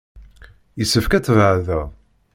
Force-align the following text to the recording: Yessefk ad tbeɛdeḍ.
Yessefk 0.79 1.11
ad 1.13 1.23
tbeɛdeḍ. 1.25 1.87